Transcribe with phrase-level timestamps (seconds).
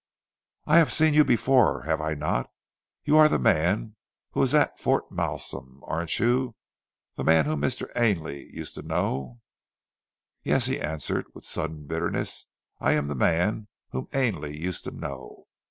[0.65, 2.49] "I have seen you before, have I not?
[3.03, 3.97] You are the man
[4.31, 6.55] who was at Fort Malsun, aren't you
[7.17, 7.85] the man whom Mr.
[7.95, 9.41] Ainley used to know?"
[10.41, 12.47] "Yes," he answered with sudden bitterness,
[12.79, 15.45] "I am the man whom Ainley used to know.